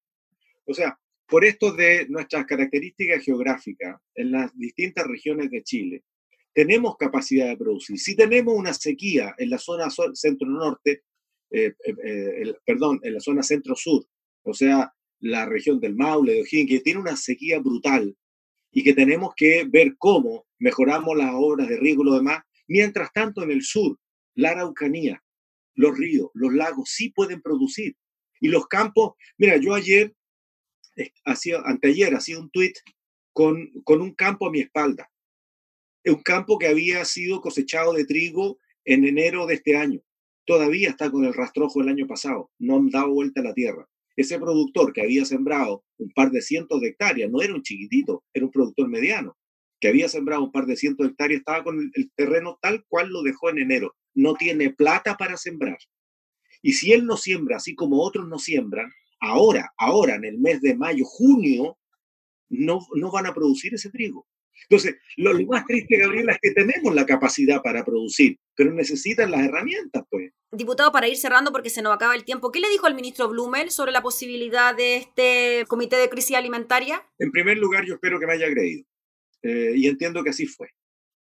[0.63, 6.03] O sea, por esto de nuestras características geográficas en las distintas regiones de Chile,
[6.53, 7.99] tenemos capacidad de producir.
[7.99, 11.03] Si tenemos una sequía en la zona centro-norte,
[11.51, 14.07] eh, eh, perdón, en la zona centro-sur,
[14.43, 18.15] o sea, la región del Maule, de O'Higgins, que tiene una sequía brutal
[18.71, 22.41] y que tenemos que ver cómo mejoramos las obras de riego y lo demás.
[22.69, 23.99] Mientras tanto, en el sur,
[24.35, 25.21] la Araucanía,
[25.75, 27.95] los ríos, los lagos sí pueden producir.
[28.39, 30.13] Y los campos, mira, yo ayer,
[31.23, 32.77] hacía, anteayer, hacía un tuit
[33.33, 35.09] con, con un campo a mi espalda.
[36.05, 40.01] Un campo que había sido cosechado de trigo en enero de este año.
[40.45, 42.51] Todavía está con el rastrojo del año pasado.
[42.59, 43.87] No han dado vuelta a la tierra.
[44.15, 48.23] Ese productor que había sembrado un par de cientos de hectáreas, no era un chiquitito,
[48.33, 49.35] era un productor mediano,
[49.81, 53.09] que había sembrado un par de cientos de hectáreas, estaba con el, terreno tal cual
[53.09, 53.95] lo dejó en enero.
[54.15, 55.77] No tiene plata para sembrar.
[56.61, 60.61] Y si él no siembra, así como otros no siembran, ahora, ahora, en el mes
[60.61, 61.77] de mayo, junio,
[62.49, 64.25] no, no van a producir ese trigo.
[64.69, 69.41] Entonces, lo, más triste, Gabriela, es que tenemos la capacidad para producir, pero necesitan las
[69.41, 70.31] herramientas, pues.
[70.51, 73.29] Diputado, para ir cerrando porque se nos acaba el tiempo, ¿qué le dijo el ministro
[73.29, 77.03] Blumel sobre la posibilidad de este comité de crisis alimentaria?
[77.19, 78.85] En primer lugar, yo espero que me haya creído.
[79.43, 80.69] Eh, y entiendo que así fue.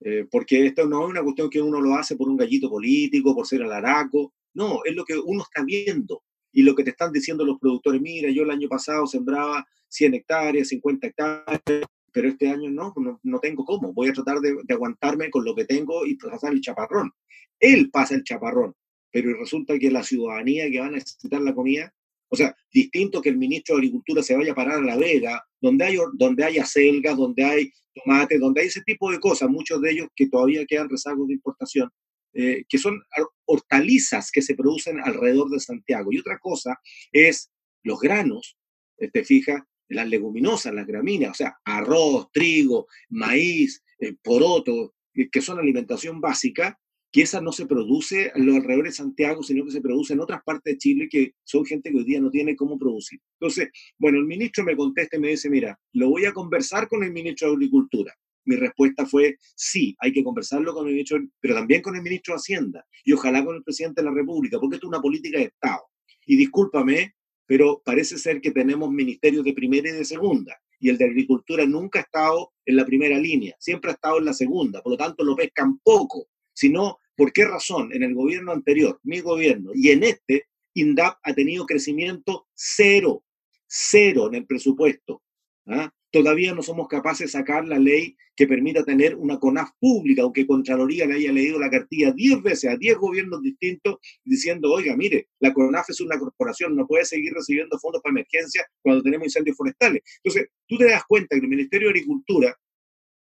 [0.02, 3.34] Eh, porque esto no es una cuestión que uno lo hace por un gallito político,
[3.34, 4.32] por ser alaraco.
[4.54, 8.00] No, es lo que uno está viendo y lo que te están diciendo los productores.
[8.00, 13.38] Mira, yo el año pasado sembraba 100 hectáreas, 50 hectáreas, pero este año no, no,
[13.38, 13.92] tengo cómo.
[13.92, 17.12] Voy a tratar de, aguantarme con lo que tengo y pasar el chaparrón.
[17.58, 18.74] Él pasa el chaparrón,
[19.12, 21.92] pero resulta que la ciudadanía que va a necesitar la comida,
[22.30, 25.44] o sea, distinto que el ministro de Agricultura se vaya a parar a La Vega,
[25.60, 29.80] donde hay, donde hay acelgas, donde hay tomate, donde hay ese tipo de cosas, muchos
[29.80, 31.90] de ellos que todavía quedan rezagos de importación,
[32.32, 33.02] eh, que son
[33.44, 36.12] hortalizas que se producen alrededor de Santiago.
[36.12, 37.50] Y otra cosa es
[37.82, 38.56] los granos,
[38.98, 45.42] eh, te fijas, las leguminosas, las gramíneas, o sea, arroz, trigo, maíz, eh, poroto, que
[45.42, 46.78] son alimentación básica,
[47.12, 50.20] que esa no se produce en los alrededores de Santiago, sino que se produce en
[50.20, 53.20] otras partes de Chile que son gente que hoy día no tiene cómo producir.
[53.40, 57.02] Entonces, bueno, el ministro me contesta y me dice, mira, lo voy a conversar con
[57.02, 58.14] el ministro de Agricultura.
[58.44, 62.34] Mi respuesta fue, sí, hay que conversarlo con el ministro, pero también con el ministro
[62.34, 65.38] de Hacienda y ojalá con el presidente de la República, porque esto es una política
[65.38, 65.82] de Estado.
[66.26, 67.14] Y discúlpame,
[67.46, 71.66] pero parece ser que tenemos ministerios de primera y de segunda, y el de Agricultura
[71.66, 74.96] nunca ha estado en la primera línea, siempre ha estado en la segunda, por lo
[74.96, 79.90] tanto lo pescan poco, sino por qué razón en el gobierno anterior, mi gobierno, y
[79.90, 83.24] en este, INDAP ha tenido crecimiento cero,
[83.66, 85.22] cero en el presupuesto.
[85.66, 85.92] ¿ah?
[86.11, 90.46] todavía no somos capaces de sacar la ley que permita tener una CONAF pública, aunque
[90.46, 95.28] Contraloría le haya leído la cartilla 10 veces a 10 gobiernos distintos diciendo, oiga, mire,
[95.40, 99.56] la CONAF es una corporación, no puede seguir recibiendo fondos para emergencia cuando tenemos incendios
[99.56, 100.02] forestales.
[100.22, 102.56] Entonces, tú te das cuenta que el Ministerio de Agricultura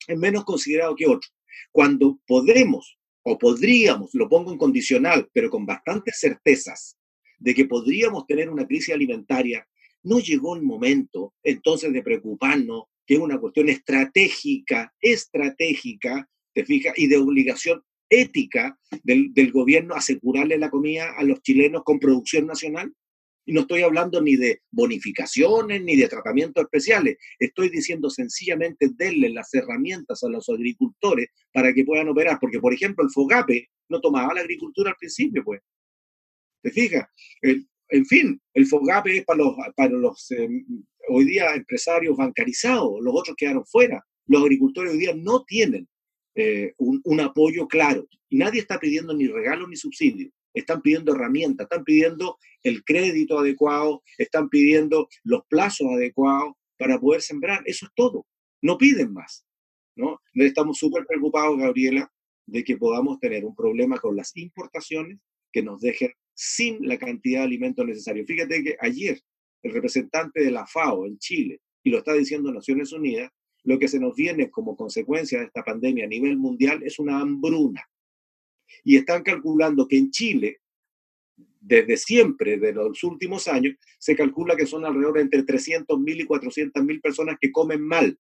[0.08, 1.30] es menos considerado que otro.
[1.72, 2.97] Cuando podemos
[3.30, 6.98] o podríamos, lo pongo en condicional, pero con bastantes certezas,
[7.38, 9.68] de que podríamos tener una crisis alimentaria
[10.04, 16.94] no llegó el momento entonces de preocuparnos, que es una cuestión estratégica, estratégica, te fijas,
[16.96, 22.94] y de obligación ética del, gobierno asegurarle la comida a los chilenos con producción nacional.
[23.48, 27.18] Y no estoy hablando ni de bonificaciones ni de tratamientos especiales.
[27.40, 32.38] Estoy diciendo sencillamente denle las herramientas a los agricultores para que puedan operar.
[32.40, 35.62] Porque, por ejemplo, el FOGAPE no tomaba la agricultura al principio, pues.
[36.62, 37.08] ¿Te fijas?
[37.90, 40.50] en fin, el FOGAPE es para los, para los eh,
[41.10, 44.04] hoy día empresarios bancarizados, los otros quedaron fuera.
[44.28, 45.88] Los agricultores hoy día no tienen
[46.36, 50.30] eh, un, apoyo claro y nadie está pidiendo ni regalo ni subsidio.
[50.60, 57.22] Están pidiendo herramientas, están pidiendo el crédito adecuado, están pidiendo los plazos adecuados para poder
[57.22, 57.62] sembrar.
[57.66, 58.26] Eso es todo.
[58.62, 59.46] No piden más.
[59.96, 60.22] ¿no?
[60.34, 62.12] Estamos súper preocupados, Gabriela,
[62.46, 65.20] de que podamos tener un problema con las importaciones
[65.52, 68.28] que nos dejen sin la cantidad de alimentos necesarios.
[68.28, 69.20] Fíjate que ayer
[69.64, 73.32] el representante de la FAO en Chile, y lo está diciendo Naciones Unidas,
[73.64, 77.20] lo que se nos viene como consecuencia de esta pandemia a nivel mundial es una
[77.20, 77.84] hambruna.
[78.84, 80.62] Y están calculando que en Chile,
[81.60, 86.26] desde siempre, de los últimos años, se calcula que son alrededor de entre 300.000 y
[86.26, 88.18] 400.000 personas que comen mal.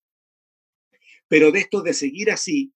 [1.27, 2.73] Pero de esto de seguir así,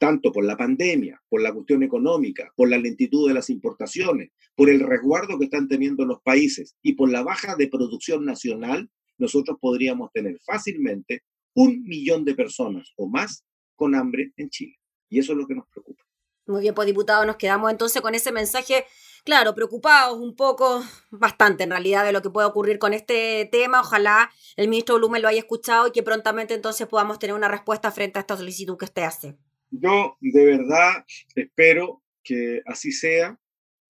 [0.00, 4.70] tanto por la pandemia, por la cuestión económica, por la lentitud de las importaciones, por
[4.70, 9.58] el resguardo que están teniendo los países y por la baja de producción nacional, nosotros
[9.60, 11.22] podríamos tener fácilmente
[11.54, 13.44] un millón de personas o más
[13.76, 14.76] con hambre en Chile.
[15.10, 16.02] Y eso es lo que nos preocupa.
[16.50, 18.84] Muy bien, pues diputado, nos quedamos entonces con ese mensaje,
[19.24, 20.82] claro, preocupados un poco,
[21.12, 23.80] bastante en realidad, de lo que puede ocurrir con este tema.
[23.80, 27.92] Ojalá el ministro Blumen lo haya escuchado y que prontamente entonces podamos tener una respuesta
[27.92, 29.36] frente a esta solicitud que usted hace.
[29.70, 31.04] Yo de verdad
[31.36, 33.38] espero que así sea.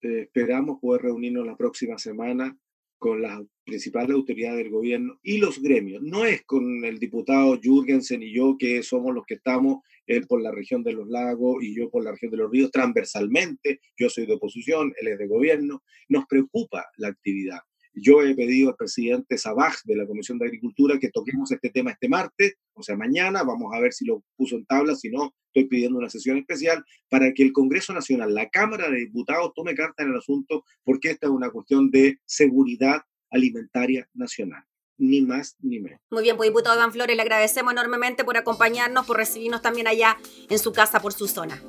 [0.03, 2.55] Eh, esperamos poder reunirnos la próxima semana
[2.99, 6.03] con las principales autoridades del gobierno y los gremios.
[6.03, 9.79] No es con el diputado Jürgensen y yo que somos los que estamos,
[10.11, 12.71] él por la región de los lagos y yo por la región de los ríos,
[12.71, 13.79] transversalmente.
[13.97, 15.83] Yo soy de oposición, él es de gobierno.
[16.09, 17.59] Nos preocupa la actividad.
[17.93, 21.91] Yo he pedido al presidente Sabaj de la Comisión de Agricultura que toquemos este tema
[21.91, 23.43] este martes, o sea, mañana.
[23.43, 26.83] Vamos a ver si lo puso en tabla, si no, estoy pidiendo una sesión especial
[27.09, 31.09] para que el Congreso Nacional, la Cámara de Diputados, tome carta en el asunto, porque
[31.09, 34.63] esta es una cuestión de seguridad alimentaria nacional
[34.97, 35.99] ni más ni menos.
[36.09, 40.17] Muy bien, pues diputado Iván Flores, le agradecemos enormemente por acompañarnos, por recibirnos también allá
[40.49, 41.61] en su casa, por su zona.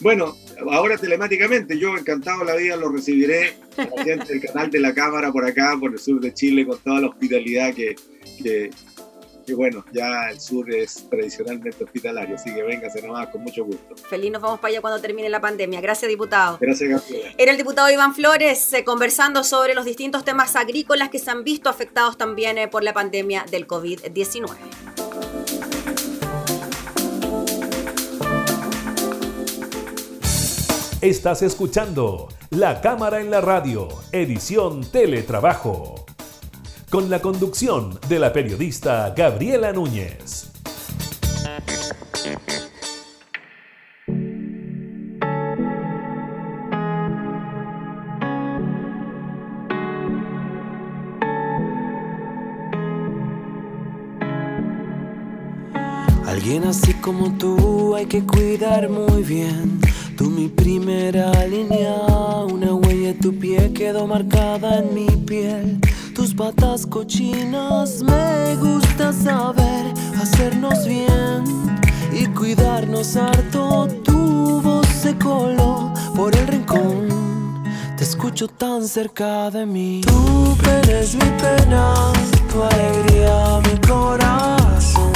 [0.00, 0.36] Bueno,
[0.70, 3.56] ahora telemáticamente, yo encantado la vida lo recibiré,
[4.06, 7.00] el del canal de la Cámara por acá, por el sur de Chile, con toda
[7.00, 7.94] la hospitalidad que,
[8.42, 8.70] que,
[9.52, 13.96] bueno, ya el sur es tradicionalmente hospitalario, así que véngase nomás con mucho gusto.
[14.08, 15.80] Feliz, nos vamos para allá cuando termine la pandemia.
[15.80, 16.58] Gracias, diputado.
[16.60, 17.34] Gracias, Gabriela.
[17.36, 21.44] Era el diputado Iván Flores eh, conversando sobre los distintos temas agrícolas que se han
[21.44, 24.54] visto afectados también eh, por la pandemia del COVID-19.
[31.04, 36.03] Estás escuchando La Cámara en la Radio, edición Teletrabajo,
[36.94, 40.52] con la conducción de la periodista Gabriela Núñez.
[56.24, 59.80] Alguien así como tú hay que cuidar muy bien
[60.16, 61.92] Tú mi primera línea,
[62.48, 65.80] una huella de tu pie quedó marcada en mi piel.
[66.14, 71.42] Tus patas cochinas me gusta saber hacernos bien
[72.12, 73.88] y cuidarnos harto.
[74.04, 77.64] Tu voz se coló por el rincón.
[77.96, 80.02] Te escucho tan cerca de mí.
[80.02, 81.94] Tu pena es mi pena,
[82.48, 85.14] tu alegría mi corazón.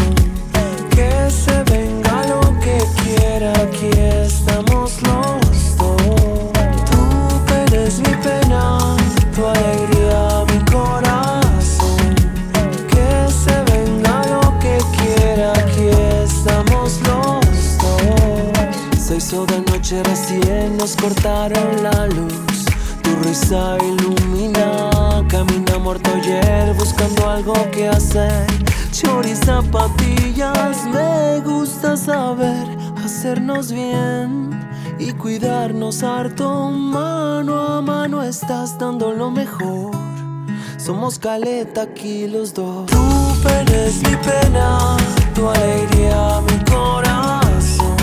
[35.19, 36.71] Cuidarnos harto.
[36.71, 39.91] Mano a mano estás dando lo mejor.
[40.79, 42.87] Somos caleta aquí los dos.
[42.87, 44.97] Tu pena es mi pena,
[45.35, 47.97] tu alegría mi corazón.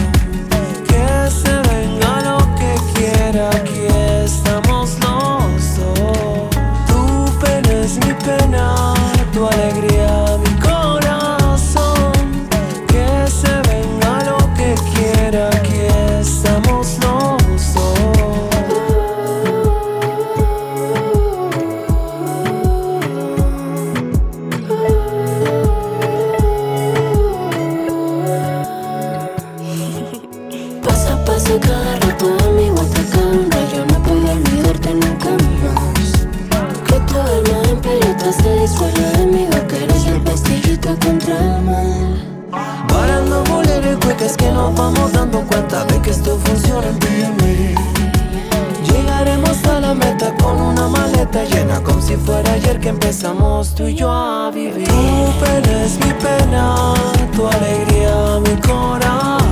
[0.88, 3.50] Que se venga lo que quiera,
[44.76, 47.76] vamos dando cuenta de que esto funciona en ti.
[48.92, 53.84] Llegaremos a la meta con una maleta llena como si fuera ayer que empezamos tú
[53.88, 54.88] y yo a vivir.
[54.88, 56.94] Tu pena es mi pena,
[57.36, 59.45] tu alegría mi corazón.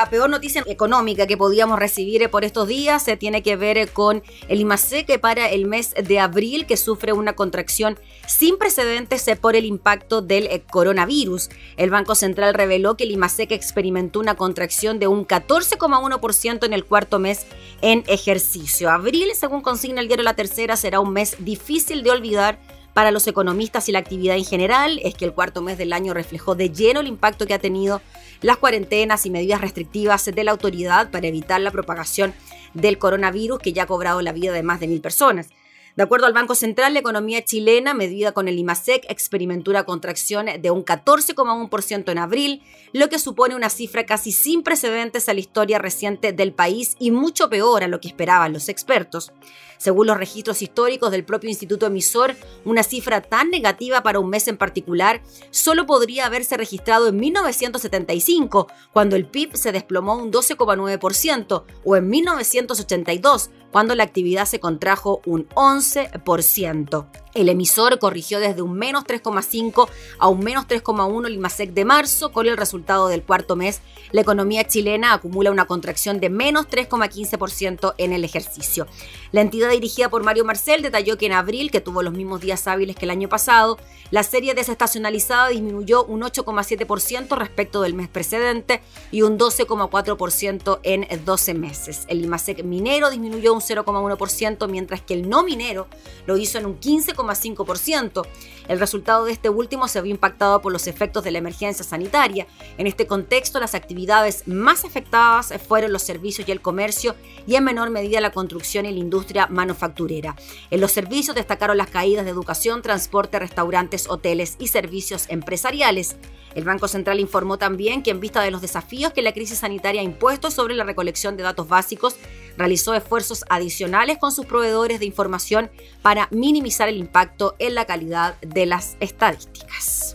[0.00, 3.02] La peor noticia económica que podíamos recibir eh, por estos días.
[3.02, 7.12] Se tiene que ver eh, con el IMASEC para el mes de abril, que sufre
[7.12, 11.50] una contracción sin precedentes por el impacto del coronavirus.
[11.76, 16.86] El Banco Central reveló que el IMASEC experimentó una contracción de un 14,1% en el
[16.86, 17.44] cuarto mes
[17.82, 18.88] en ejercicio.
[18.88, 22.58] Abril, según consigna el diario La Tercera, será un mes difícil de olvidar
[22.94, 26.12] para los economistas y la actividad en general es que el cuarto mes del año
[26.12, 28.02] reflejó de lleno el impacto que ha tenido
[28.42, 32.34] las cuarentenas y medidas restrictivas de la autoridad para evitar la propagación
[32.74, 35.48] del coronavirus que ya ha cobrado la vida de más de mil personas.
[35.96, 40.46] De acuerdo al Banco Central, la economía chilena, medida con el IMASEC, experimentó una contracción
[40.60, 42.62] de un 14,1% en abril,
[42.92, 47.10] lo que supone una cifra casi sin precedentes a la historia reciente del país y
[47.10, 49.32] mucho peor a lo que esperaban los expertos.
[49.80, 54.46] Según los registros históricos del propio instituto emisor, una cifra tan negativa para un mes
[54.46, 61.64] en particular solo podría haberse registrado en 1975, cuando el PIB se desplomó un 12,9%,
[61.82, 67.06] o en 1982, cuando la actividad se contrajo un 11%.
[67.32, 72.32] El emisor corrigió desde un menos 3,5 a un menos 3,1 el IMASEC de marzo.
[72.32, 77.94] Con el resultado del cuarto mes, la economía chilena acumula una contracción de menos 3,15%
[77.98, 78.88] en el ejercicio.
[79.30, 82.66] La entidad dirigida por Mario Marcel detalló que en abril, que tuvo los mismos días
[82.66, 83.78] hábiles que el año pasado,
[84.10, 91.54] la serie desestacionalizada disminuyó un 8,7% respecto del mes precedente y un 12,4% en 12
[91.54, 92.06] meses.
[92.08, 95.86] El IMASEC minero disminuyó un 0,1%, mientras que el no minero
[96.26, 98.26] lo hizo en un 15,5%.
[98.68, 102.46] El resultado de este último se vio impactado por los efectos de la emergencia sanitaria.
[102.78, 107.14] En este contexto, las actividades más afectadas fueron los servicios y el comercio
[107.46, 110.36] y en menor medida la construcción y la industria manufacturera.
[110.70, 116.16] En los servicios destacaron las caídas de educación, transporte, restaurantes, hoteles y servicios empresariales.
[116.54, 120.00] El Banco Central informó también que en vista de los desafíos que la crisis sanitaria
[120.00, 122.16] ha impuesto sobre la recolección de datos básicos,
[122.60, 125.70] realizó esfuerzos adicionales con sus proveedores de información
[126.02, 130.14] para minimizar el impacto en la calidad de las estadísticas.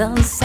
[0.00, 0.39] Y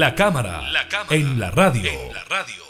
[0.00, 0.62] La cámara,
[1.10, 1.90] en la radio.
[1.90, 2.64] En la radio.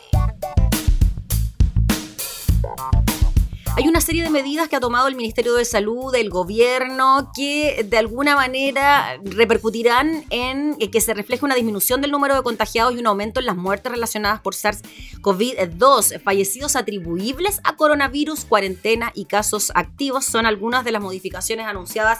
[3.77, 7.87] Hay una serie de medidas que ha tomado el Ministerio de Salud, el gobierno, que
[7.89, 12.99] de alguna manera repercutirán en que se refleje una disminución del número de contagiados y
[12.99, 16.21] un aumento en las muertes relacionadas por SARS-CoV-2.
[16.25, 22.19] Fallecidos atribuibles a coronavirus, cuarentena y casos activos son algunas de las modificaciones anunciadas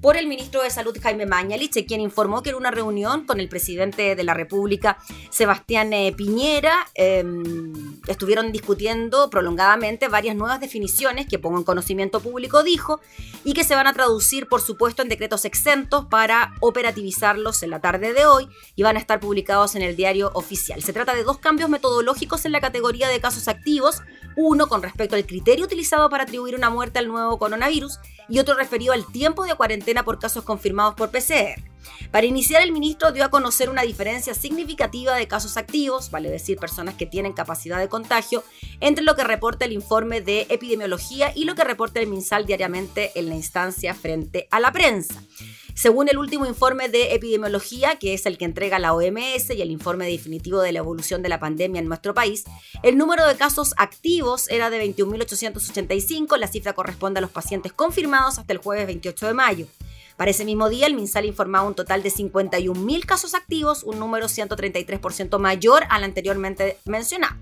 [0.00, 3.48] por el ministro de Salud Jaime Mañalich, quien informó que en una reunión con el
[3.48, 4.98] presidente de la República,
[5.30, 12.62] Sebastián eh, Piñera, em, estuvieron discutiendo prolongadamente varias nuevas definiciones que pongo en conocimiento público,
[12.62, 13.00] dijo,
[13.44, 17.80] y que se van a traducir, por supuesto, en decretos exentos para operativizarlos en la
[17.80, 20.82] tarde de hoy y van a estar publicados en el diario oficial.
[20.82, 24.02] Se trata de dos cambios metodológicos en la categoría de casos activos,
[24.36, 28.54] uno con respecto al criterio utilizado para atribuir una muerte al nuevo coronavirus y otro
[28.54, 31.62] referido al tiempo de cuarentena por casos confirmados por PCR.
[32.10, 36.58] Para iniciar, el ministro dio a conocer una diferencia significativa de casos activos, vale decir,
[36.58, 38.44] personas que tienen capacidad de contagio,
[38.80, 43.12] entre lo que reporta el informe de epidemiología y lo que reporta el MinSal diariamente
[43.14, 45.22] en la instancia frente a la prensa.
[45.74, 49.70] Según el último informe de epidemiología, que es el que entrega la OMS y el
[49.70, 52.44] informe definitivo de la evolución de la pandemia en nuestro país,
[52.82, 58.38] el número de casos activos era de 21.885, la cifra corresponde a los pacientes confirmados
[58.38, 59.66] hasta el jueves 28 de mayo.
[60.16, 64.26] Para ese mismo día, el MinSal informaba un total de 51.000 casos activos, un número
[64.28, 67.34] 133% mayor al anteriormente mencionado.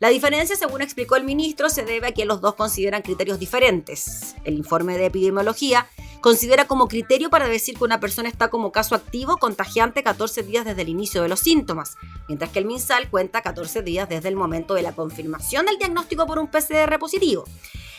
[0.00, 4.36] La diferencia, según explicó el ministro, se debe a que los dos consideran criterios diferentes.
[4.44, 5.88] El informe de epidemiología
[6.20, 10.64] considera como criterio para decir que una persona está como caso activo contagiante 14 días
[10.64, 11.96] desde el inicio de los síntomas,
[12.28, 16.26] mientras que el MinSal cuenta 14 días desde el momento de la confirmación del diagnóstico
[16.26, 17.44] por un PCR positivo.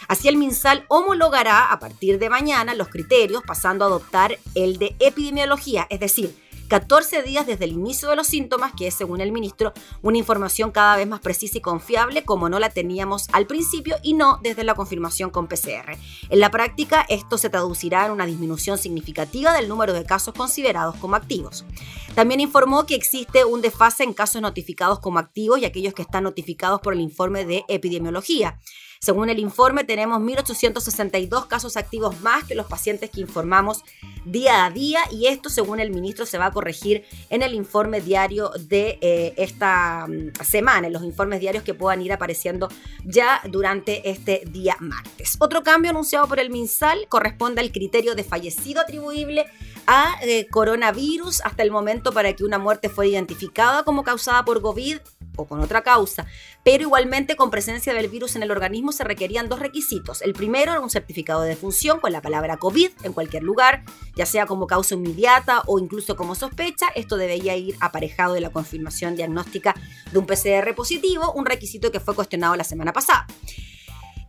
[0.08, 4.96] Así el MinSal homologará a partir de mañana los criterios pasando a adoptar el de
[5.00, 6.36] epidemiología, es decir,
[6.70, 10.72] 14 días desde el inicio de los síntomas, que es, según el ministro, una información
[10.72, 14.64] cada vez más precisa y confiable como no la teníamos al principio y no desde
[14.64, 15.98] la confirmación con PCR.
[16.30, 20.96] En la práctica, esto se traducirá en una disminución significativa del número de casos considerados
[20.98, 21.66] como activos.
[22.14, 26.24] También informó que existe un desfase en casos notificados como activos y aquellos que están
[26.24, 28.60] notificados por el informe de epidemiología.
[29.02, 33.86] Según el informe, tenemos 1.862 casos activos más que los pacientes que informamos
[34.26, 38.02] día a día y esto, según el ministro, se va a corregir en el informe
[38.02, 42.68] diario de eh, esta mm, semana, en los informes diarios que puedan ir apareciendo
[43.06, 45.38] ya durante este día martes.
[45.40, 49.46] Otro cambio anunciado por el MinSal corresponde al criterio de fallecido atribuible
[49.88, 54.62] a eh, coronavirus hasta el momento para que una muerte fuera identificada como causada por
[54.62, 54.98] COVID
[55.40, 56.28] o con otra causa,
[56.72, 60.22] pero igualmente con presencia del virus en el organismo se requerían dos requisitos.
[60.22, 63.82] El primero era un certificado de defunción con la palabra COVID en cualquier lugar,
[64.16, 66.86] ya sea como causa inmediata o incluso como sospecha.
[66.94, 69.74] Esto debía ir aparejado de la confirmación diagnóstica
[70.12, 73.26] de un PCR positivo, un requisito que fue cuestionado la semana pasada.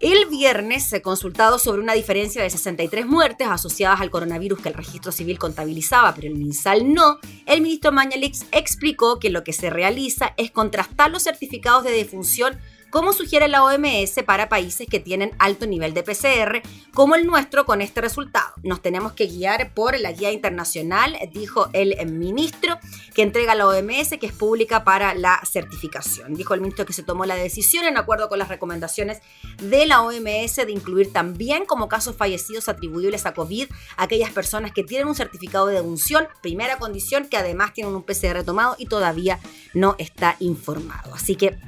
[0.01, 4.74] El viernes se consultado sobre una diferencia de 63 muertes asociadas al coronavirus que el
[4.74, 7.18] registro civil contabilizaba, pero el MinSal no.
[7.44, 12.59] El ministro Mañalix explicó que lo que se realiza es contrastar los certificados de defunción
[12.91, 16.62] como sugiere la OMS para países que tienen alto nivel de PCR,
[16.93, 18.53] como el nuestro con este resultado.
[18.62, 22.78] Nos tenemos que guiar por la guía internacional, dijo el ministro,
[23.14, 26.34] que entrega la OMS, que es pública para la certificación.
[26.34, 29.20] Dijo el ministro que se tomó la decisión en acuerdo con las recomendaciones
[29.62, 34.84] de la OMS de incluir también como casos fallecidos atribuibles a COVID aquellas personas que
[34.84, 39.38] tienen un certificado de defunción, primera condición que además tienen un PCR tomado y todavía
[39.74, 41.14] no está informado.
[41.14, 41.59] Así que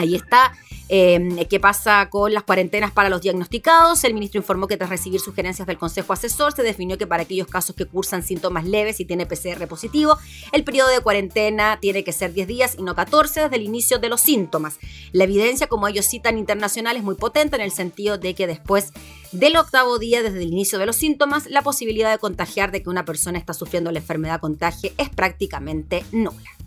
[0.00, 0.52] Ahí está.
[0.88, 4.02] Em, ¿Qué pasa con las cuarentenas para los diagnosticados?
[4.02, 7.46] El ministro informó que tras recibir sugerencias del Consejo Asesor se definió que para aquellos
[7.46, 10.18] casos que cursan síntomas leves y tiene PCR positivo,
[10.52, 13.98] el periodo de cuarentena tiene que ser 10 días y no 14 desde el inicio
[13.98, 14.78] de los síntomas.
[15.12, 18.92] La evidencia, como ellos citan internacional, es muy potente en el sentido de que después
[19.32, 22.88] del octavo día desde el inicio de los síntomas, la posibilidad de contagiar de que
[22.88, 26.59] una persona está sufriendo la enfermedad contagie es prácticamente nula.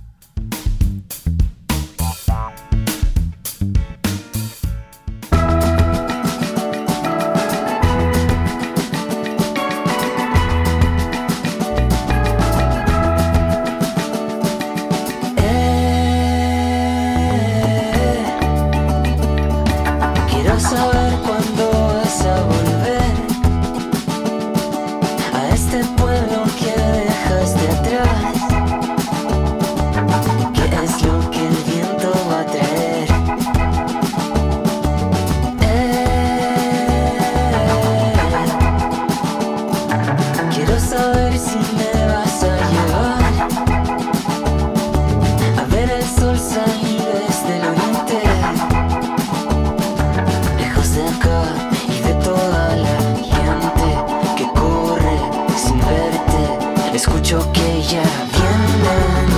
[57.24, 59.30] Ya vienen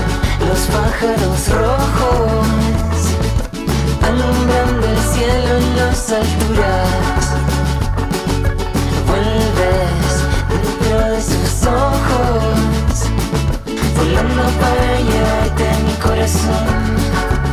[0.49, 2.47] los pájaros rojos,
[4.01, 6.89] alumbrando el cielo en las alturas.
[9.07, 10.11] Vuelves
[10.49, 13.09] dentro de sus ojos,
[13.95, 17.44] volando para llevarte mi corazón.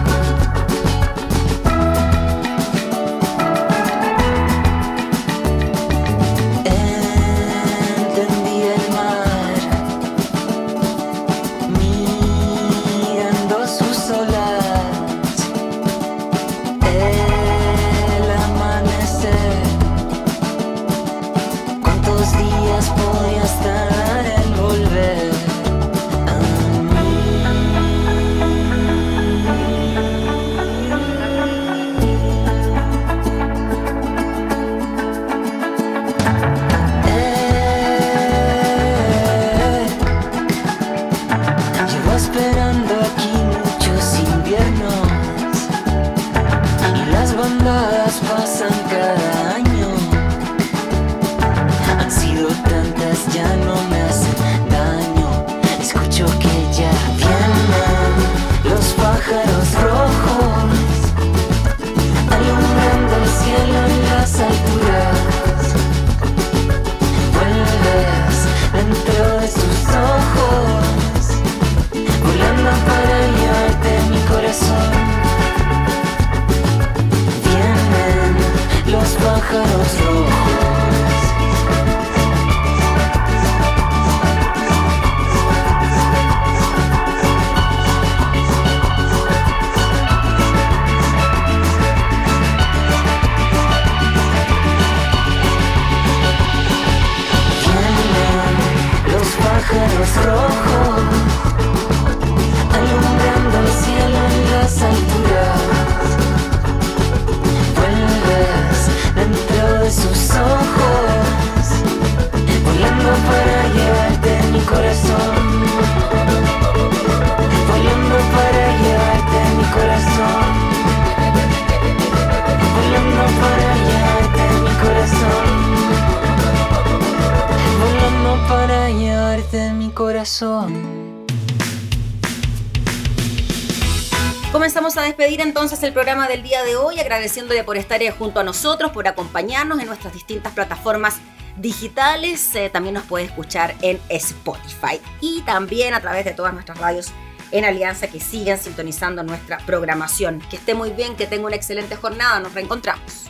[135.72, 139.80] Entonces el programa del día de hoy, agradeciéndole por estar junto a nosotros, por acompañarnos
[139.80, 141.16] en nuestras distintas plataformas
[141.56, 142.54] digitales.
[142.54, 147.10] Eh, también nos puede escuchar en Spotify y también a través de todas nuestras radios
[147.52, 150.42] en Alianza que sigan sintonizando nuestra programación.
[150.50, 152.38] Que esté muy bien, que tenga una excelente jornada.
[152.38, 153.28] Nos reencontramos.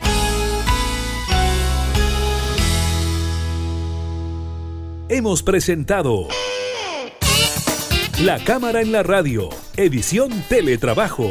[5.08, 6.26] Hemos presentado
[8.18, 11.30] La Cámara en la Radio, edición Teletrabajo.